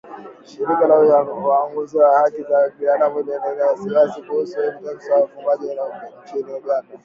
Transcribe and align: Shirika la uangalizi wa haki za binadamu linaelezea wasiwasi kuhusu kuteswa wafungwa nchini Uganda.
Shirika 0.45 0.87
la 0.87 0.99
uangalizi 0.99 1.97
wa 1.97 2.17
haki 2.19 2.41
za 2.43 2.69
binadamu 2.79 3.19
linaelezea 3.19 3.65
wasiwasi 3.67 4.21
kuhusu 4.21 4.57
kuteswa 4.79 5.21
wafungwa 5.21 5.55
nchini 6.23 6.53
Uganda. 6.53 6.99